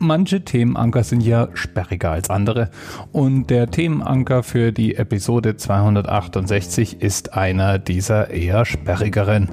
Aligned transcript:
Manche 0.00 0.44
Themenanker 0.44 1.02
sind 1.02 1.22
ja 1.22 1.48
sperriger 1.54 2.12
als 2.12 2.30
andere 2.30 2.70
und 3.10 3.50
der 3.50 3.68
Themenanker 3.68 4.44
für 4.44 4.70
die 4.70 4.94
Episode 4.94 5.56
268 5.56 7.02
ist 7.02 7.34
einer 7.34 7.80
dieser 7.80 8.30
eher 8.30 8.64
sperrigeren. 8.64 9.48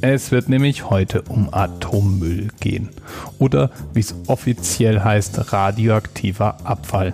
Es 0.00 0.30
wird 0.30 0.48
nämlich 0.48 0.90
heute 0.90 1.22
um 1.22 1.52
Atommüll 1.52 2.50
gehen 2.60 2.90
oder 3.40 3.72
wie 3.94 4.00
es 4.00 4.14
offiziell 4.28 5.00
heißt, 5.00 5.52
radioaktiver 5.52 6.64
Abfall. 6.64 7.12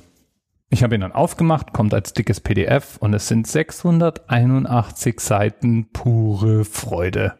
Ich 0.72 0.84
habe 0.84 0.94
ihn 0.94 1.00
dann 1.00 1.12
aufgemacht, 1.12 1.72
kommt 1.72 1.92
als 1.94 2.12
dickes 2.12 2.40
PDF 2.40 2.96
und 2.98 3.12
es 3.12 3.26
sind 3.26 3.46
681 3.46 5.18
Seiten 5.18 5.90
pure 5.92 6.64
Freude. 6.64 7.34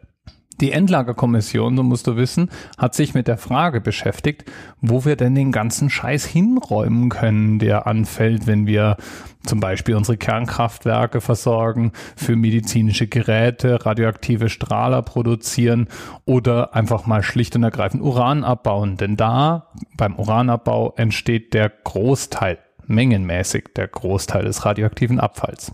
Die 0.61 0.73
Endlagerkommission, 0.73 1.77
so 1.77 1.83
musst 1.83 2.07
du 2.07 2.17
wissen, 2.17 2.51
hat 2.77 2.95
sich 2.95 3.15
mit 3.15 3.29
der 3.29 3.39
Frage 3.39 3.81
beschäftigt, 3.81 4.45
wo 4.81 5.07
wir 5.07 5.17
denn 5.17 5.35
den 5.35 5.53
ganzen 5.53 5.89
Scheiß 5.89 6.27
hinräumen 6.27 7.09
können, 7.09 7.59
der 7.59 7.87
anfällt, 7.87 8.47
wenn 8.47 8.67
wir 8.67 8.99
zum 9.45 9.61
Beispiel 9.61 9.95
unsere 9.95 10.19
Kernkraftwerke 10.19 11.23
versorgen, 11.23 11.93
für 12.15 12.37
medizinische 12.37 13.07
Geräte 13.07 13.87
radioaktive 13.87 14.51
Strahler 14.51 15.01
produzieren 15.01 15.89
oder 16.27 16.75
einfach 16.75 17.07
mal 17.07 17.23
schlicht 17.23 17.57
und 17.57 17.63
ergreifend 17.63 18.03
Uran 18.03 18.45
abbauen. 18.45 18.99
Denn 18.99 19.17
da 19.17 19.69
beim 19.97 20.17
Uranabbau 20.17 20.93
entsteht 20.97 21.55
der 21.55 21.71
Großteil, 21.71 22.59
mengenmäßig 22.87 23.71
der 23.77 23.89
Großteil 23.89 24.45
des 24.45 24.67
radioaktiven 24.67 25.21
Abfalls. 25.21 25.73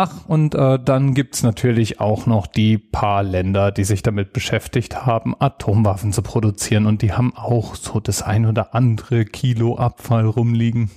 Ach, 0.00 0.28
und 0.28 0.54
äh, 0.54 0.78
dann 0.78 1.12
gibt's 1.12 1.42
natürlich 1.42 1.98
auch 1.98 2.26
noch 2.26 2.46
die 2.46 2.78
paar 2.78 3.24
Länder, 3.24 3.72
die 3.72 3.82
sich 3.82 4.00
damit 4.00 4.32
beschäftigt 4.32 5.04
haben, 5.04 5.34
Atomwaffen 5.36 6.12
zu 6.12 6.22
produzieren 6.22 6.86
und 6.86 7.02
die 7.02 7.14
haben 7.14 7.34
auch 7.34 7.74
so 7.74 7.98
das 7.98 8.22
ein 8.22 8.46
oder 8.46 8.76
andere 8.76 9.24
Kilo 9.24 9.76
Abfall 9.76 10.24
rumliegen. 10.24 10.92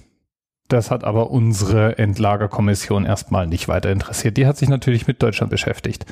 Das 0.68 0.92
hat 0.92 1.04
aber 1.04 1.32
unsere 1.32 1.98
Endlagerkommission 1.98 3.04
erstmal 3.04 3.48
nicht 3.48 3.68
weiter 3.68 3.90
interessiert. 3.92 4.38
Die 4.38 4.46
hat 4.46 4.58
sich 4.58 4.70
natürlich 4.70 5.08
mit 5.08 5.24
Deutschland 5.24 5.50
beschäftigt. 5.50 6.06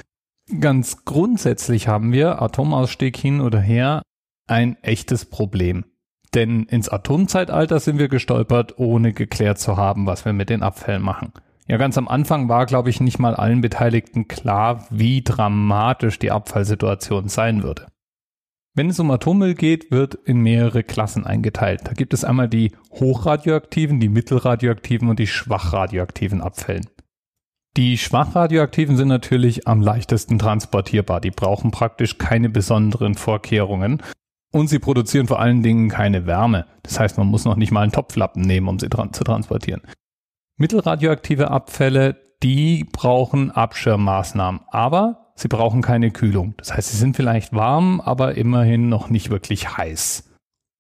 Ganz 0.60 1.06
grundsätzlich 1.06 1.88
haben 1.88 2.12
wir, 2.12 2.42
Atomausstieg 2.42 3.16
hin 3.16 3.40
oder 3.40 3.60
her, 3.60 4.02
ein 4.48 4.82
echtes 4.82 5.26
Problem. 5.26 5.86
Denn 6.34 6.64
ins 6.64 6.90
Atomzeitalter 6.90 7.80
sind 7.80 8.00
wir 8.00 8.08
gestolpert, 8.08 8.80
ohne 8.80 9.14
geklärt 9.14 9.60
zu 9.60 9.78
haben, 9.78 10.08
was 10.08 10.26
wir 10.26 10.34
mit 10.34 10.50
den 10.50 10.64
Abfällen 10.64 11.04
machen. 11.04 11.34
Ja, 11.70 11.78
ganz 11.78 12.00
am 12.00 12.08
Anfang 12.08 12.50
war, 12.50 12.66
glaube 12.66 12.90
ich, 12.90 13.00
nicht 13.00 13.20
mal 13.20 13.36
allen 13.36 13.62
Beteiligten 13.62 14.28
klar, 14.28 14.88
wie 14.90 15.22
dramatisch 15.24 16.18
die 16.18 16.32
Abfallsituation 16.32 17.30
sein 17.30 17.62
würde. 17.62 17.86
Wenn 18.76 18.90
es 18.90 19.00
um 19.00 19.12
Atommüll 19.12 19.54
geht, 19.54 19.92
wird 19.92 20.16
in 20.16 20.40
mehrere 20.40 20.84
Klassen 20.84 21.28
eingeteilt. 21.28 21.82
Da 21.84 21.94
gibt 21.94 22.16
es 22.16 22.24
einmal 22.24 22.50
die 22.50 22.72
hochradioaktiven, 22.92 24.00
die 24.00 24.10
mittelradioaktiven 24.10 25.10
und 25.10 25.20
die 25.20 25.28
schwachradioaktiven 25.28 26.42
Abfällen. 26.42 26.88
Die 27.78 28.00
schwachradioaktiven 28.00 28.98
sind 28.98 29.10
natürlich 29.10 29.68
am 29.68 29.82
leichtesten 29.82 30.40
transportierbar. 30.40 31.22
Die 31.22 31.32
brauchen 31.32 31.70
praktisch 31.70 32.18
keine 32.18 32.50
besonderen 32.50 33.14
Vorkehrungen. 33.14 34.02
Und 34.52 34.70
sie 34.70 34.80
produzieren 34.80 35.28
vor 35.28 35.40
allen 35.40 35.62
Dingen 35.62 35.90
keine 35.90 36.26
Wärme. 36.26 36.66
Das 36.82 37.00
heißt, 37.00 37.20
man 37.20 37.28
muss 37.28 37.46
noch 37.46 37.58
nicht 37.58 37.72
mal 37.72 37.82
einen 37.82 37.92
Topflappen 37.92 38.42
nehmen, 38.42 38.68
um 38.68 38.80
sie 38.80 38.90
dran 38.90 39.14
zu 39.14 39.24
transportieren. 39.24 39.82
Mittelradioaktive 40.62 41.52
Abfälle, 41.52 42.18
die 42.44 42.84
brauchen 42.84 43.50
Abschirmmaßnahmen, 43.50 44.60
aber 44.68 45.32
sie 45.34 45.48
brauchen 45.48 45.82
keine 45.82 46.12
Kühlung. 46.12 46.54
Das 46.58 46.74
heißt, 46.74 46.90
sie 46.90 46.98
sind 46.98 47.16
vielleicht 47.16 47.54
warm, 47.54 48.02
aber 48.02 48.36
immerhin 48.36 48.90
noch 48.90 49.10
nicht 49.10 49.30
wirklich 49.30 49.78
heiß. 49.78 50.30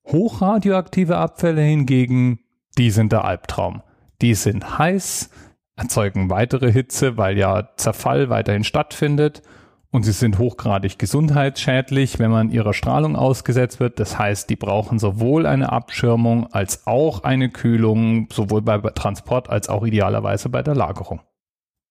Hochradioaktive 0.06 1.16
Abfälle 1.16 1.62
hingegen, 1.62 2.40
die 2.78 2.92
sind 2.92 3.14
der 3.14 3.24
Albtraum. 3.24 3.81
Die 4.22 4.34
sind 4.34 4.80
heiß, 4.80 5.30
erzeugen 5.78 6.30
weitere 6.30 6.74
Hitze, 6.74 7.16
weil 7.16 7.38
ja 7.38 7.70
Zerfall 7.78 8.30
weiterhin 8.30 8.66
stattfindet 8.66 9.44
und 9.92 10.04
sie 10.04 10.12
sind 10.12 10.38
hochgradig 10.38 11.00
gesundheitsschädlich, 11.00 12.20
wenn 12.20 12.30
man 12.32 12.52
ihrer 12.52 12.74
Strahlung 12.74 13.16
ausgesetzt 13.16 13.80
wird. 13.80 14.00
Das 14.00 14.20
heißt, 14.20 14.50
die 14.50 14.56
brauchen 14.56 15.00
sowohl 15.00 15.46
eine 15.46 15.72
Abschirmung 15.72 16.48
als 16.54 16.86
auch 16.86 17.24
eine 17.24 17.50
Kühlung, 17.50 18.28
sowohl 18.32 18.62
bei 18.62 18.78
Transport 18.78 19.50
als 19.50 19.68
auch 19.68 19.86
idealerweise 19.86 20.50
bei 20.50 20.62
der 20.62 20.76
Lagerung. 20.76 21.22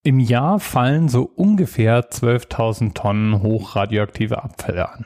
Im 0.01 0.19
Jahr 0.19 0.59
fallen 0.61 1.09
so 1.09 1.23
ungefähr 1.23 2.09
12.000 2.09 2.93
Tonnen 2.93 3.41
hochradioaktive 3.41 4.41
Abfälle 4.41 4.89
an. 4.89 5.05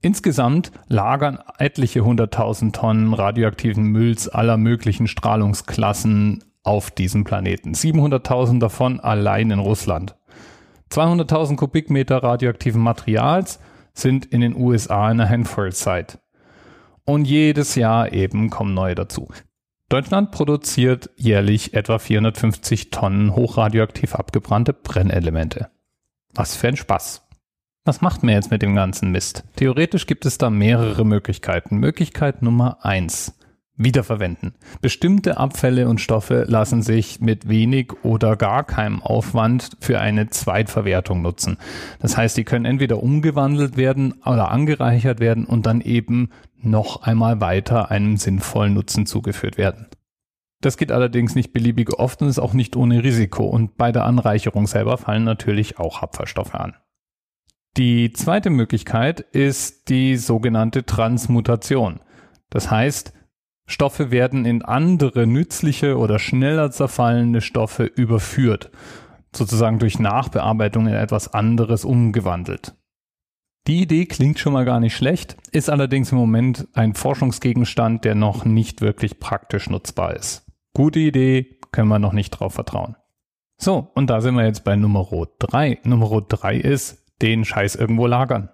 Insgesamt 0.00 0.72
lagern 0.88 1.38
etliche 1.58 2.02
hunderttausend 2.02 2.74
Tonnen 2.74 3.12
radioaktiven 3.12 3.84
Mülls 3.84 4.28
aller 4.28 4.56
möglichen 4.56 5.06
Strahlungsklassen 5.06 6.44
auf 6.62 6.90
diesem 6.90 7.24
Planeten. 7.24 7.74
700.000 7.74 8.58
davon 8.58 9.00
allein 9.00 9.50
in 9.50 9.58
Russland. 9.58 10.16
200.000 10.92 11.56
Kubikmeter 11.56 12.22
radioaktiven 12.22 12.82
Materials 12.82 13.60
sind 13.92 14.26
in 14.26 14.40
den 14.40 14.56
USA 14.56 15.10
in 15.10 15.18
der 15.18 15.28
Hanford-Site. 15.28 16.18
Und 17.04 17.26
jedes 17.26 17.74
Jahr 17.74 18.12
eben 18.12 18.50
kommen 18.50 18.74
neue 18.74 18.94
dazu. 18.94 19.28
Deutschland 19.88 20.30
produziert 20.30 21.10
jährlich 21.16 21.74
etwa 21.74 21.98
450 21.98 22.90
Tonnen 22.90 23.34
hochradioaktiv 23.34 24.14
abgebrannte 24.14 24.72
Brennelemente. 24.72 25.70
Was 26.32 26.54
für 26.54 26.68
ein 26.68 26.76
Spaß. 26.76 27.26
Was 27.84 28.00
macht 28.00 28.22
man 28.22 28.34
jetzt 28.34 28.50
mit 28.50 28.62
dem 28.62 28.74
ganzen 28.74 29.10
Mist? 29.10 29.42
Theoretisch 29.56 30.06
gibt 30.06 30.26
es 30.26 30.38
da 30.38 30.50
mehrere 30.50 31.04
Möglichkeiten. 31.04 31.78
Möglichkeit 31.78 32.42
Nummer 32.42 32.84
eins 32.84 33.34
wiederverwenden. 33.82 34.54
Bestimmte 34.80 35.38
Abfälle 35.38 35.88
und 35.88 36.00
Stoffe 36.00 36.44
lassen 36.46 36.82
sich 36.82 37.20
mit 37.20 37.48
wenig 37.48 37.92
oder 38.02 38.36
gar 38.36 38.64
keinem 38.64 39.02
Aufwand 39.02 39.70
für 39.80 40.00
eine 40.00 40.28
Zweitverwertung 40.28 41.22
nutzen. 41.22 41.56
Das 41.98 42.16
heißt, 42.16 42.36
die 42.36 42.44
können 42.44 42.66
entweder 42.66 43.02
umgewandelt 43.02 43.76
werden 43.76 44.14
oder 44.24 44.50
angereichert 44.50 45.20
werden 45.20 45.46
und 45.46 45.66
dann 45.66 45.80
eben 45.80 46.30
noch 46.62 47.02
einmal 47.02 47.40
weiter 47.40 47.90
einem 47.90 48.16
sinnvollen 48.16 48.74
Nutzen 48.74 49.06
zugeführt 49.06 49.56
werden. 49.56 49.86
Das 50.60 50.76
geht 50.76 50.92
allerdings 50.92 51.34
nicht 51.34 51.54
beliebig 51.54 51.94
oft 51.94 52.20
und 52.20 52.28
ist 52.28 52.38
auch 52.38 52.52
nicht 52.52 52.76
ohne 52.76 53.02
Risiko 53.02 53.44
und 53.46 53.78
bei 53.78 53.92
der 53.92 54.04
Anreicherung 54.04 54.66
selber 54.66 54.98
fallen 54.98 55.24
natürlich 55.24 55.78
auch 55.78 56.02
Abfallstoffe 56.02 56.54
an. 56.54 56.74
Die 57.76 58.12
zweite 58.12 58.50
Möglichkeit 58.50 59.20
ist 59.20 59.88
die 59.88 60.16
sogenannte 60.16 60.84
Transmutation. 60.84 62.00
Das 62.50 62.70
heißt, 62.70 63.14
Stoffe 63.70 64.10
werden 64.10 64.44
in 64.44 64.62
andere 64.62 65.28
nützliche 65.28 65.96
oder 65.96 66.18
schneller 66.18 66.72
zerfallende 66.72 67.40
Stoffe 67.40 67.84
überführt, 67.84 68.70
sozusagen 69.32 69.78
durch 69.78 70.00
Nachbearbeitung 70.00 70.88
in 70.88 70.94
etwas 70.94 71.32
anderes 71.32 71.84
umgewandelt. 71.84 72.74
Die 73.68 73.82
Idee 73.82 74.06
klingt 74.06 74.40
schon 74.40 74.54
mal 74.54 74.64
gar 74.64 74.80
nicht 74.80 74.96
schlecht, 74.96 75.36
ist 75.52 75.70
allerdings 75.70 76.10
im 76.10 76.18
Moment 76.18 76.66
ein 76.72 76.94
Forschungsgegenstand, 76.94 78.04
der 78.04 78.16
noch 78.16 78.44
nicht 78.44 78.80
wirklich 78.80 79.20
praktisch 79.20 79.70
nutzbar 79.70 80.16
ist. 80.16 80.46
Gute 80.74 80.98
Idee, 80.98 81.58
können 81.70 81.88
wir 81.88 82.00
noch 82.00 82.12
nicht 82.12 82.30
drauf 82.30 82.54
vertrauen. 82.54 82.96
So, 83.56 83.92
und 83.94 84.10
da 84.10 84.20
sind 84.20 84.34
wir 84.34 84.46
jetzt 84.46 84.64
bei 84.64 84.74
Nummer 84.74 85.06
3. 85.38 85.78
Nummer 85.84 86.22
3 86.22 86.56
ist, 86.56 87.04
den 87.22 87.44
Scheiß 87.44 87.76
irgendwo 87.76 88.08
lagern. 88.08 88.48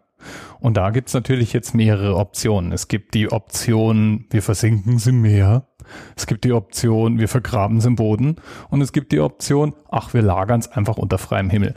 Und 0.60 0.76
da 0.76 0.90
gibt's 0.90 1.14
natürlich 1.14 1.52
jetzt 1.52 1.74
mehrere 1.74 2.16
Optionen. 2.16 2.72
Es 2.72 2.88
gibt 2.88 3.14
die 3.14 3.30
Option, 3.30 4.26
wir 4.30 4.42
versinken 4.42 4.98
sie 4.98 5.10
im 5.10 5.22
Meer. 5.22 5.68
Es 6.16 6.26
gibt 6.26 6.44
die 6.44 6.52
Option, 6.52 7.18
wir 7.18 7.28
vergraben 7.28 7.80
sie 7.80 7.88
im 7.88 7.96
Boden. 7.96 8.36
Und 8.70 8.80
es 8.80 8.92
gibt 8.92 9.12
die 9.12 9.20
Option, 9.20 9.74
ach, 9.90 10.14
wir 10.14 10.22
lagern 10.22 10.60
es 10.60 10.68
einfach 10.68 10.96
unter 10.96 11.18
freiem 11.18 11.50
Himmel. 11.50 11.74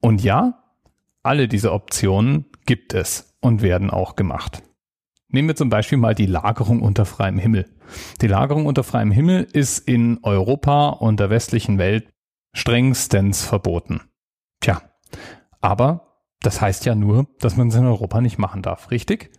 Und 0.00 0.22
ja, 0.22 0.62
alle 1.22 1.48
diese 1.48 1.72
Optionen 1.72 2.46
gibt 2.66 2.94
es 2.94 3.34
und 3.40 3.62
werden 3.62 3.90
auch 3.90 4.16
gemacht. 4.16 4.62
Nehmen 5.28 5.48
wir 5.48 5.56
zum 5.56 5.70
Beispiel 5.70 5.98
mal 5.98 6.14
die 6.14 6.26
Lagerung 6.26 6.80
unter 6.80 7.06
freiem 7.06 7.38
Himmel. 7.38 7.68
Die 8.20 8.28
Lagerung 8.28 8.66
unter 8.66 8.84
freiem 8.84 9.10
Himmel 9.10 9.42
ist 9.52 9.78
in 9.88 10.20
Europa 10.22 10.90
und 10.90 11.18
der 11.18 11.30
westlichen 11.30 11.78
Welt 11.78 12.08
strengstens 12.54 13.42
verboten. 13.44 14.02
Tja, 14.60 14.82
aber 15.60 16.13
das 16.44 16.60
heißt 16.60 16.84
ja 16.84 16.94
nur, 16.94 17.26
dass 17.40 17.56
man 17.56 17.68
es 17.68 17.74
in 17.74 17.86
Europa 17.86 18.20
nicht 18.20 18.38
machen 18.38 18.62
darf, 18.62 18.90
richtig? 18.90 19.30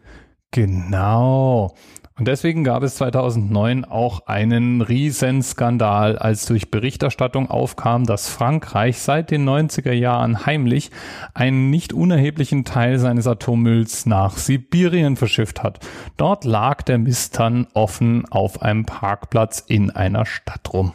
Genau. 0.51 1.75
Und 2.17 2.29
deswegen 2.29 2.63
gab 2.63 2.81
es 2.81 2.95
2009 2.95 3.83
auch 3.83 4.25
einen 4.25 4.81
Riesenskandal, 4.81 6.17
als 6.17 6.45
durch 6.45 6.71
Berichterstattung 6.71 7.49
aufkam, 7.49 8.05
dass 8.05 8.29
Frankreich 8.29 8.99
seit 8.99 9.31
den 9.31 9.47
90er 9.47 9.91
Jahren 9.91 10.45
heimlich 10.45 10.91
einen 11.33 11.69
nicht 11.69 11.91
unerheblichen 11.91 12.63
Teil 12.63 12.99
seines 12.99 13.27
Atommülls 13.27 14.05
nach 14.05 14.37
Sibirien 14.37 15.17
verschifft 15.17 15.61
hat. 15.61 15.79
Dort 16.15 16.45
lag 16.45 16.83
der 16.83 16.99
Mist 16.99 17.37
dann 17.37 17.67
offen 17.73 18.25
auf 18.31 18.61
einem 18.61 18.85
Parkplatz 18.85 19.59
in 19.59 19.91
einer 19.91 20.25
Stadt 20.25 20.71
rum. 20.71 20.93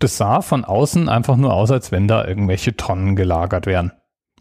Das 0.00 0.16
sah 0.16 0.42
von 0.42 0.64
außen 0.64 1.08
einfach 1.08 1.36
nur 1.36 1.54
aus, 1.54 1.70
als 1.70 1.92
wenn 1.92 2.08
da 2.08 2.24
irgendwelche 2.26 2.76
Tonnen 2.76 3.14
gelagert 3.14 3.66
wären. 3.66 3.92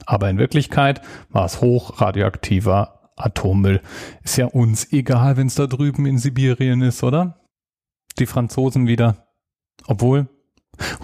Aber 0.06 0.30
in 0.30 0.38
Wirklichkeit 0.38 1.02
war 1.30 1.46
es 1.46 1.62
hoch 1.62 2.02
radioaktiver 2.02 3.12
Atommüll. 3.16 3.82
Ist 4.24 4.38
ja 4.38 4.46
uns 4.46 4.92
egal, 4.94 5.38
wenn 5.38 5.48
es 5.48 5.56
da 5.56 5.68
drüben 5.68 6.06
in 6.06 6.18
Sibirien 6.18 6.82
ist, 6.82 7.04
oder? 7.04 7.42
Die 8.20 8.26
Franzosen 8.26 8.88
wieder. 8.88 9.28
Obwohl, 9.88 10.28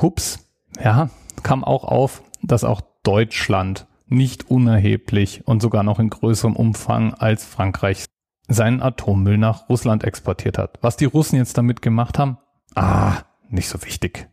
hups, 0.01 0.39
ja, 0.81 1.09
kam 1.41 1.63
auch 1.63 1.83
auf, 1.83 2.23
dass 2.41 2.63
auch 2.63 2.81
Deutschland 3.03 3.87
nicht 4.07 4.49
unerheblich 4.49 5.47
und 5.47 5.61
sogar 5.61 5.83
noch 5.83 5.99
in 5.99 6.09
größerem 6.09 6.55
Umfang 6.55 7.13
als 7.13 7.45
Frankreich 7.45 8.05
seinen 8.47 8.81
Atommüll 8.81 9.37
nach 9.37 9.69
Russland 9.69 10.03
exportiert 10.03 10.57
hat. 10.57 10.77
Was 10.81 10.97
die 10.97 11.05
Russen 11.05 11.37
jetzt 11.37 11.57
damit 11.57 11.81
gemacht 11.81 12.19
haben? 12.19 12.37
Ah, 12.75 13.23
nicht 13.49 13.69
so 13.69 13.81
wichtig. 13.83 14.29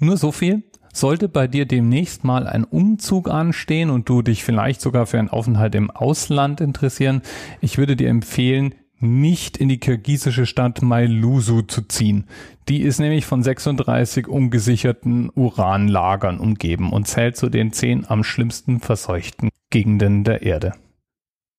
Nur 0.00 0.16
so 0.16 0.32
viel. 0.32 0.64
Sollte 0.92 1.28
bei 1.28 1.48
dir 1.48 1.66
demnächst 1.66 2.22
mal 2.22 2.46
ein 2.46 2.64
Umzug 2.64 3.30
anstehen 3.30 3.90
und 3.90 4.08
du 4.08 4.20
dich 4.22 4.44
vielleicht 4.44 4.80
sogar 4.80 5.06
für 5.06 5.18
einen 5.18 5.30
Aufenthalt 5.30 5.74
im 5.74 5.90
Ausland 5.90 6.60
interessieren, 6.60 7.22
ich 7.60 7.78
würde 7.78 7.96
dir 7.96 8.10
empfehlen, 8.10 8.74
nicht 9.02 9.56
in 9.56 9.68
die 9.68 9.78
kirgisische 9.78 10.46
Stadt 10.46 10.80
Mailusu 10.82 11.62
zu 11.62 11.82
ziehen. 11.82 12.26
Die 12.68 12.82
ist 12.82 13.00
nämlich 13.00 13.26
von 13.26 13.42
36 13.42 14.28
ungesicherten 14.28 15.30
Uranlagern 15.34 16.38
umgeben 16.38 16.92
und 16.92 17.08
zählt 17.08 17.36
zu 17.36 17.48
den 17.48 17.72
zehn 17.72 18.06
am 18.06 18.22
schlimmsten 18.22 18.78
verseuchten 18.78 19.48
Gegenden 19.70 20.22
der 20.22 20.42
Erde. 20.42 20.74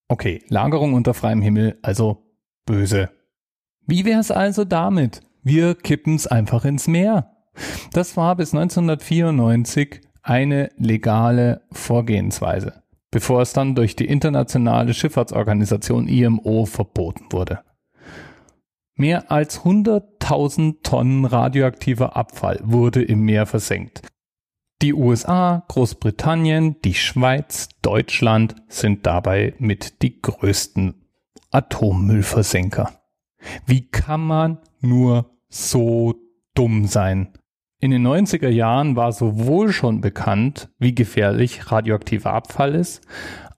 Okay, 0.07 0.43
Lagerung 0.47 0.93
unter 0.93 1.13
freiem 1.13 1.41
Himmel, 1.41 1.77
also 1.81 2.23
böse. 2.65 3.09
Wie 3.85 4.05
wär's 4.05 4.31
also 4.31 4.63
damit? 4.63 5.21
Wir 5.41 5.75
kippen's 5.75 6.27
einfach 6.27 6.63
ins 6.63 6.87
Meer. 6.87 7.32
Das 7.91 8.17
war 8.17 8.35
bis 8.35 8.53
1994 8.53 10.01
eine 10.21 10.69
legale 10.77 11.61
Vorgehensweise, 11.71 12.83
bevor 13.11 13.41
es 13.41 13.53
dann 13.53 13.75
durch 13.75 13.95
die 13.95 14.07
internationale 14.07 14.93
Schifffahrtsorganisation 14.93 16.07
IMO 16.07 16.65
verboten 16.65 17.25
wurde. 17.31 17.59
Mehr 18.95 19.31
als 19.31 19.61
100.000 19.61 20.83
Tonnen 20.83 21.25
radioaktiver 21.25 22.15
Abfall 22.15 22.59
wurde 22.63 23.03
im 23.03 23.21
Meer 23.21 23.45
versenkt. 23.45 24.01
Die 24.81 24.93
USA, 24.93 25.63
Großbritannien, 25.67 26.75
die 26.83 26.93
Schweiz, 26.93 27.69
Deutschland 27.81 28.55
sind 28.67 29.05
dabei 29.05 29.53
mit 29.57 30.01
die 30.01 30.21
größten 30.21 30.95
Atommüllversenker. 31.51 32.91
Wie 33.65 33.89
kann 33.89 34.21
man 34.21 34.59
nur 34.81 35.31
so 35.49 36.15
dumm 36.53 36.87
sein? 36.87 37.29
In 37.83 37.91
den 37.91 38.07
90er 38.07 38.47
Jahren 38.47 38.95
war 38.95 39.11
sowohl 39.11 39.73
schon 39.73 39.99
bekannt, 39.99 40.69
wie 40.79 40.95
gefährlich 40.95 41.69
radioaktiver 41.69 42.31
Abfall 42.31 42.75
ist, 42.75 43.05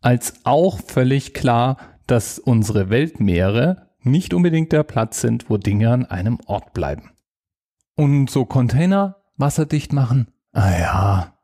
als 0.01 0.44
auch 0.45 0.80
völlig 0.81 1.36
klar, 1.36 1.77
dass 2.07 2.39
unsere 2.39 2.89
Weltmeere 2.89 3.92
nicht 4.01 4.33
unbedingt 4.33 4.72
der 4.72 4.81
Platz 4.81 5.22
sind, 5.22 5.51
wo 5.51 5.57
Dinge 5.57 5.92
an 5.92 6.06
einem 6.06 6.39
Ort 6.48 6.74
bleiben. 6.74 7.12
Und 7.95 8.31
so 8.31 8.45
Container 8.45 9.18
wasserdicht 9.38 9.94
machen? 9.94 10.33
Ah 10.54 10.71
ja, 10.71 11.35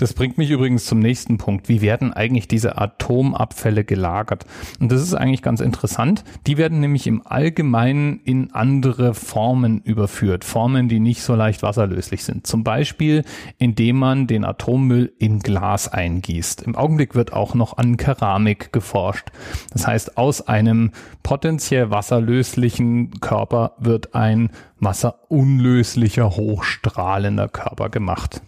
das 0.00 0.14
bringt 0.14 0.38
mich 0.38 0.50
übrigens 0.50 0.86
zum 0.86 0.98
nächsten 0.98 1.36
Punkt. 1.36 1.68
Wie 1.68 1.82
werden 1.82 2.14
eigentlich 2.14 2.48
diese 2.48 2.78
Atomabfälle 2.78 3.84
gelagert? 3.84 4.46
Und 4.80 4.90
das 4.90 5.02
ist 5.02 5.12
eigentlich 5.12 5.42
ganz 5.42 5.60
interessant. 5.60 6.24
Die 6.46 6.56
werden 6.56 6.80
nämlich 6.80 7.06
im 7.06 7.26
Allgemeinen 7.26 8.20
in 8.24 8.50
andere 8.52 9.12
Formen 9.12 9.82
überführt. 9.82 10.44
Formen, 10.44 10.88
die 10.88 11.00
nicht 11.00 11.22
so 11.22 11.34
leicht 11.34 11.62
wasserlöslich 11.62 12.24
sind. 12.24 12.46
Zum 12.46 12.64
Beispiel, 12.64 13.24
indem 13.58 13.98
man 13.98 14.26
den 14.26 14.46
Atommüll 14.46 15.12
in 15.18 15.40
Glas 15.40 15.88
eingießt. 15.88 16.62
Im 16.62 16.76
Augenblick 16.76 17.14
wird 17.14 17.34
auch 17.34 17.52
noch 17.52 17.76
an 17.76 17.98
Keramik 17.98 18.72
geforscht. 18.72 19.28
Das 19.70 19.86
heißt, 19.86 20.16
aus 20.16 20.48
einem 20.48 20.92
potenziell 21.22 21.90
wasserlöslichen 21.90 23.20
Körper 23.20 23.72
wird 23.78 24.14
ein 24.14 24.48
wasserunlöslicher, 24.78 26.30
hochstrahlender 26.30 27.48
Körper 27.48 27.90
gemacht. 27.90 28.40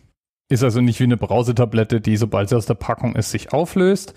Ist 0.52 0.62
also 0.62 0.82
nicht 0.82 1.00
wie 1.00 1.04
eine 1.04 1.16
Brausetablette, 1.16 2.02
die 2.02 2.18
sobald 2.18 2.50
sie 2.50 2.56
aus 2.58 2.66
der 2.66 2.74
Packung 2.74 3.16
ist, 3.16 3.30
sich 3.30 3.54
auflöst. 3.54 4.12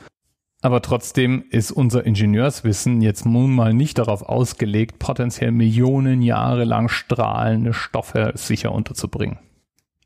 Aber 0.61 0.81
trotzdem 0.81 1.45
ist 1.49 1.71
unser 1.71 2.05
Ingenieurswissen 2.05 3.01
jetzt 3.01 3.25
nun 3.25 3.55
mal 3.55 3.73
nicht 3.73 3.99
darauf 3.99 4.21
ausgelegt, 4.21 4.99
potenziell 4.99 5.53
Millionen 5.53 6.21
Jahre 6.21 6.65
lang 6.65 6.89
strahlende 6.89 7.71
Stoffe 7.71 8.33
sicher 8.35 8.73
unterzubringen. 8.73 9.39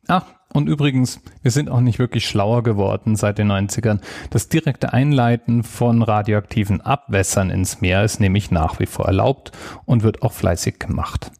Ach, 0.07 0.25
und 0.53 0.69
übrigens, 0.69 1.19
wir 1.41 1.49
sind 1.49 1.67
auch 1.67 1.81
nicht 1.81 1.97
wirklich 1.97 2.27
schlauer 2.27 2.61
geworden 2.61 3.15
seit 3.15 3.39
den 3.39 3.51
90ern. 3.51 3.99
Das 4.29 4.49
direkte 4.49 4.93
Einleiten 4.93 5.63
von 5.63 6.03
radioaktiven 6.03 6.81
Abwässern 6.81 7.49
ins 7.49 7.81
Meer 7.81 8.03
ist 8.03 8.19
nämlich 8.19 8.51
nach 8.51 8.79
wie 8.79 8.85
vor 8.85 9.07
erlaubt 9.07 9.51
und 9.85 10.03
wird 10.03 10.21
auch 10.21 10.33
fleißig 10.33 10.77
gemacht. 10.77 11.31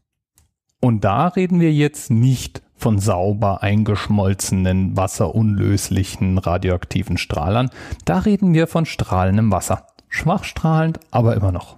Und 0.82 1.04
da 1.04 1.28
reden 1.28 1.60
wir 1.60 1.74
jetzt 1.74 2.10
nicht 2.10 2.62
von 2.76 3.00
sauber 3.00 3.62
eingeschmolzenen, 3.62 4.96
wasserunlöslichen 4.96 6.38
radioaktiven 6.38 7.18
Strahlern. 7.18 7.70
Da 8.06 8.20
reden 8.20 8.54
wir 8.54 8.68
von 8.68 8.86
strahlendem 8.86 9.52
Wasser. 9.52 9.88
Schwach 10.08 10.46
strahlend, 10.46 11.00
aber 11.12 11.36
immer 11.36 11.52
noch. 11.52 11.78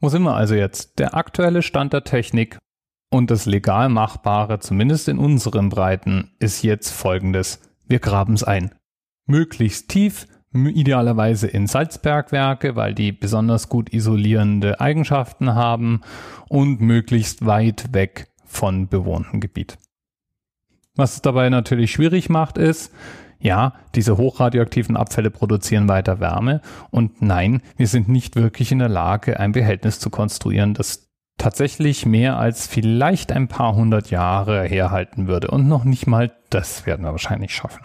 Wo 0.00 0.08
sind 0.08 0.22
wir 0.22 0.34
also 0.34 0.54
jetzt? 0.54 0.98
Der 0.98 1.14
aktuelle 1.14 1.62
Stand 1.62 1.92
der 1.92 2.04
Technik 2.04 2.58
und 3.10 3.30
das 3.30 3.46
legal 3.46 3.88
Machbare, 3.88 4.58
zumindest 4.60 5.08
in 5.08 5.18
unseren 5.18 5.68
Breiten, 5.68 6.30
ist 6.38 6.62
jetzt 6.62 6.90
folgendes. 6.90 7.60
Wir 7.86 7.98
graben 7.98 8.34
es 8.34 8.42
ein. 8.42 8.74
Möglichst 9.26 9.90
tief, 9.90 10.26
idealerweise 10.54 11.46
in 11.46 11.66
Salzbergwerke, 11.66 12.76
weil 12.76 12.94
die 12.94 13.12
besonders 13.12 13.68
gut 13.68 13.92
isolierende 13.92 14.80
Eigenschaften 14.80 15.54
haben 15.54 16.02
und 16.48 16.80
möglichst 16.80 17.46
weit 17.46 17.92
weg 17.92 18.28
von 18.44 18.88
bewohntem 18.88 19.40
Gebiet. 19.40 19.78
Was 20.94 21.14
es 21.14 21.22
dabei 21.22 21.48
natürlich 21.48 21.90
schwierig 21.92 22.28
macht, 22.28 22.58
ist, 22.58 22.92
ja, 23.40 23.74
diese 23.94 24.18
hochradioaktiven 24.18 24.96
Abfälle 24.96 25.30
produzieren 25.30 25.88
weiter 25.88 26.20
Wärme 26.20 26.60
und 26.90 27.22
nein, 27.22 27.62
wir 27.76 27.88
sind 27.88 28.08
nicht 28.08 28.36
wirklich 28.36 28.70
in 28.70 28.78
der 28.78 28.88
Lage, 28.88 29.40
ein 29.40 29.52
Behältnis 29.52 29.98
zu 29.98 30.10
konstruieren, 30.10 30.74
das 30.74 31.08
tatsächlich 31.38 32.06
mehr 32.06 32.38
als 32.38 32.68
vielleicht 32.68 33.32
ein 33.32 33.48
paar 33.48 33.74
hundert 33.74 34.10
Jahre 34.10 34.62
herhalten 34.62 35.26
würde. 35.26 35.48
Und 35.48 35.66
noch 35.66 35.84
nicht 35.84 36.06
mal 36.06 36.30
das 36.50 36.86
werden 36.86 37.04
wir 37.04 37.10
wahrscheinlich 37.10 37.54
schaffen. 37.54 37.84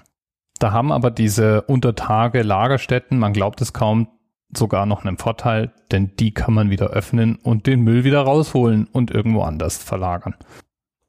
Da 0.60 0.72
haben 0.72 0.92
aber 0.92 1.12
diese 1.12 1.62
Untertage 1.64 2.42
Lagerstätten, 2.42 3.20
man 3.20 3.34
glaubt 3.34 3.62
es 3.62 3.74
kaum, 3.74 4.08
sogar 4.56 4.86
noch 4.86 5.06
einen 5.06 5.18
Vorteil, 5.18 5.74
denn 5.92 6.16
die 6.18 6.34
kann 6.34 6.54
man 6.54 6.70
wieder 6.70 6.88
öffnen 6.88 7.36
und 7.36 7.68
den 7.68 7.82
Müll 7.82 8.04
wieder 8.04 8.22
rausholen 8.22 8.88
und 8.92 9.12
irgendwo 9.12 9.42
anders 9.42 9.78
verlagern. 9.78 10.36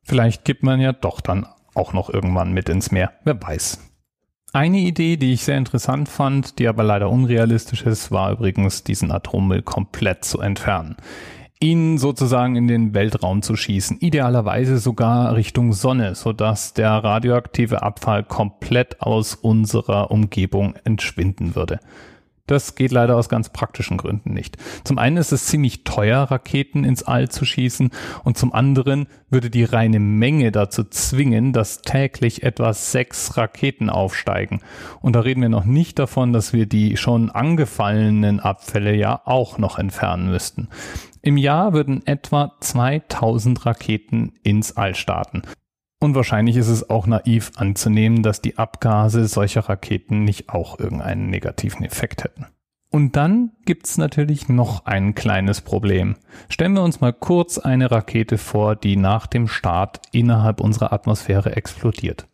Vielleicht 0.02 0.44
gibt 0.44 0.62
man 0.62 0.80
ja 0.80 0.92
doch 0.92 1.20
dann 1.20 1.46
auch 1.74 1.92
noch 1.92 2.10
irgendwann 2.10 2.52
mit 2.52 2.68
ins 2.68 2.90
Meer, 2.90 3.12
wer 3.24 3.40
weiß. 3.40 3.78
Eine 4.52 4.78
Idee, 4.78 5.16
die 5.18 5.34
ich 5.34 5.44
sehr 5.44 5.58
interessant 5.58 6.08
fand, 6.08 6.58
die 6.58 6.68
aber 6.68 6.82
leider 6.82 7.10
unrealistisch 7.10 7.82
ist, 7.82 8.10
war 8.10 8.32
übrigens, 8.32 8.82
diesen 8.82 9.12
Atommüll 9.12 9.62
komplett 9.62 10.24
zu 10.24 10.40
entfernen. 10.40 10.96
Ihn 11.60 11.98
sozusagen 11.98 12.54
in 12.54 12.68
den 12.68 12.94
Weltraum 12.94 13.42
zu 13.42 13.56
schießen, 13.56 13.98
idealerweise 13.98 14.78
sogar 14.78 15.34
Richtung 15.34 15.72
Sonne, 15.72 16.14
sodass 16.14 16.72
der 16.72 16.90
radioaktive 16.90 17.82
Abfall 17.82 18.22
komplett 18.22 19.02
aus 19.02 19.34
unserer 19.34 20.12
Umgebung 20.12 20.74
entschwinden 20.84 21.56
würde. 21.56 21.80
Das 22.48 22.74
geht 22.74 22.92
leider 22.92 23.16
aus 23.16 23.28
ganz 23.28 23.50
praktischen 23.50 23.98
Gründen 23.98 24.32
nicht. 24.32 24.56
Zum 24.82 24.98
einen 24.98 25.18
ist 25.18 25.32
es 25.32 25.46
ziemlich 25.46 25.84
teuer, 25.84 26.22
Raketen 26.22 26.82
ins 26.82 27.02
All 27.02 27.28
zu 27.28 27.44
schießen 27.44 27.90
und 28.24 28.38
zum 28.38 28.52
anderen 28.52 29.06
würde 29.30 29.50
die 29.50 29.64
reine 29.64 30.00
Menge 30.00 30.50
dazu 30.50 30.82
zwingen, 30.82 31.52
dass 31.52 31.82
täglich 31.82 32.42
etwa 32.42 32.72
sechs 32.72 33.36
Raketen 33.36 33.90
aufsteigen. 33.90 34.60
Und 35.00 35.14
da 35.14 35.20
reden 35.20 35.42
wir 35.42 35.50
noch 35.50 35.66
nicht 35.66 35.98
davon, 35.98 36.32
dass 36.32 36.54
wir 36.54 36.66
die 36.66 36.96
schon 36.96 37.30
angefallenen 37.30 38.40
Abfälle 38.40 38.94
ja 38.94 39.20
auch 39.26 39.58
noch 39.58 39.78
entfernen 39.78 40.30
müssten. 40.30 40.68
Im 41.20 41.36
Jahr 41.36 41.74
würden 41.74 42.06
etwa 42.06 42.52
2000 42.60 43.66
Raketen 43.66 44.32
ins 44.42 44.76
All 44.76 44.94
starten. 44.94 45.42
Und 46.00 46.14
wahrscheinlich 46.14 46.56
ist 46.56 46.68
es 46.68 46.90
auch 46.90 47.06
naiv 47.06 47.52
anzunehmen, 47.56 48.22
dass 48.22 48.40
die 48.40 48.56
Abgase 48.56 49.26
solcher 49.26 49.68
Raketen 49.68 50.24
nicht 50.24 50.48
auch 50.48 50.78
irgendeinen 50.78 51.28
negativen 51.28 51.84
Effekt 51.84 52.22
hätten. 52.22 52.46
Und 52.90 53.16
dann 53.16 53.52
gibt's 53.66 53.98
natürlich 53.98 54.48
noch 54.48 54.86
ein 54.86 55.14
kleines 55.14 55.60
Problem. 55.60 56.16
Stellen 56.48 56.72
wir 56.72 56.82
uns 56.82 57.00
mal 57.00 57.12
kurz 57.12 57.58
eine 57.58 57.90
Rakete 57.90 58.38
vor, 58.38 58.76
die 58.76 58.96
nach 58.96 59.26
dem 59.26 59.46
Start 59.46 60.00
innerhalb 60.12 60.60
unserer 60.60 60.92
Atmosphäre 60.92 61.54
explodiert. 61.56 62.28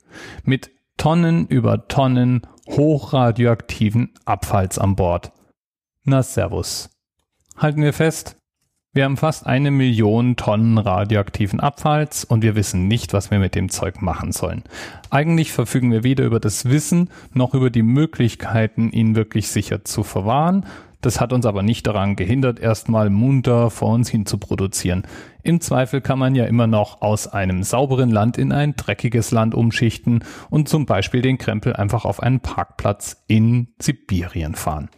Mit 0.44 0.70
Tonnen 0.96 1.46
über 1.48 1.88
Tonnen 1.88 2.42
hochradioaktiven 2.68 4.14
Abfalls 4.24 4.78
an 4.78 4.94
Bord. 4.94 5.32
Na 6.04 6.22
Servus. 6.22 6.90
Halten 7.56 7.82
wir 7.82 7.92
fest, 7.92 8.36
wir 8.94 9.04
haben 9.04 9.16
fast 9.16 9.44
eine 9.44 9.72
Million 9.72 10.36
Tonnen 10.36 10.78
radioaktiven 10.78 11.58
Abfalls 11.58 12.24
und 12.24 12.42
wir 12.42 12.54
wissen 12.54 12.86
nicht, 12.86 13.12
was 13.12 13.32
wir 13.32 13.40
mit 13.40 13.56
dem 13.56 13.68
Zeug 13.68 14.00
machen 14.00 14.30
sollen. 14.30 14.62
Eigentlich 15.10 15.50
verfügen 15.50 15.90
wir 15.90 16.04
weder 16.04 16.24
über 16.24 16.38
das 16.38 16.66
Wissen 16.66 17.10
noch 17.32 17.54
über 17.54 17.70
die 17.70 17.82
Möglichkeiten, 17.82 18.90
ihn 18.90 19.16
wirklich 19.16 19.48
sicher 19.48 19.84
zu 19.84 20.04
verwahren. 20.04 20.64
Das 21.00 21.20
hat 21.20 21.32
uns 21.32 21.44
aber 21.44 21.64
nicht 21.64 21.88
daran 21.88 22.14
gehindert, 22.14 22.60
erstmal 22.60 23.10
munter 23.10 23.68
vor 23.70 23.92
uns 23.92 24.08
hin 24.08 24.26
zu 24.26 24.38
produzieren. 24.38 25.02
Im 25.42 25.60
Zweifel 25.60 26.00
kann 26.00 26.20
man 26.20 26.36
ja 26.36 26.44
immer 26.44 26.68
noch 26.68 27.02
aus 27.02 27.26
einem 27.26 27.64
sauberen 27.64 28.10
Land 28.10 28.38
in 28.38 28.52
ein 28.52 28.76
dreckiges 28.76 29.32
Land 29.32 29.56
umschichten 29.56 30.24
und 30.50 30.68
zum 30.68 30.86
Beispiel 30.86 31.20
den 31.20 31.36
Krempel 31.36 31.74
einfach 31.74 32.04
auf 32.04 32.22
einen 32.22 32.38
Parkplatz 32.38 33.24
in 33.26 33.68
Sibirien 33.78 34.54
fahren. 34.54 34.88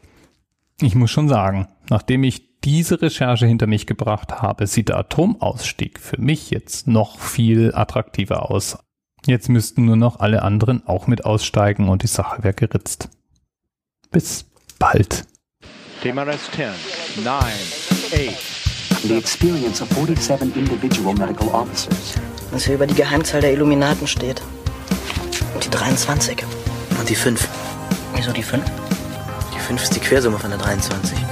Ich 0.82 0.94
muss 0.94 1.10
schon 1.10 1.28
sagen, 1.28 1.66
nachdem 1.88 2.22
ich 2.22 2.55
diese 2.66 3.00
Recherche 3.00 3.46
hinter 3.46 3.68
mich 3.68 3.86
gebracht 3.86 4.42
habe, 4.42 4.66
sieht 4.66 4.88
der 4.88 4.98
Atomausstieg 4.98 6.00
für 6.00 6.20
mich 6.20 6.50
jetzt 6.50 6.88
noch 6.88 7.20
viel 7.20 7.72
attraktiver 7.72 8.50
aus. 8.50 8.76
Jetzt 9.24 9.48
müssten 9.48 9.84
nur 9.84 9.94
noch 9.94 10.18
alle 10.18 10.42
anderen 10.42 10.84
auch 10.84 11.06
mit 11.06 11.24
aussteigen 11.24 11.88
und 11.88 12.02
die 12.02 12.08
Sache 12.08 12.42
wäre 12.42 12.54
geritzt. 12.54 13.08
Bis 14.10 14.46
bald. 14.80 15.26
TMRS 16.02 16.50
10, 16.56 17.24
9, 17.24 17.36
8. 17.36 19.04
The 19.04 19.16
experience 19.16 19.80
of 19.80 19.88
47 19.90 20.56
individual 20.56 21.14
medical 21.14 21.48
officers. 21.48 22.14
Was 22.50 22.64
hier 22.64 22.74
über 22.74 22.88
die 22.88 22.94
Geheimzahl 22.94 23.42
der 23.42 23.52
Illuminaten 23.52 24.08
steht. 24.08 24.42
Und 25.54 25.64
die 25.64 25.70
23. 25.70 26.42
Und 26.98 27.08
die 27.08 27.14
5. 27.14 27.48
Wieso 28.16 28.32
die 28.32 28.42
5? 28.42 28.64
Die 29.54 29.60
5 29.60 29.82
ist 29.84 29.94
die 29.94 30.00
Quersumme 30.00 30.38
von 30.38 30.50
der 30.50 30.58
23. 30.58 31.25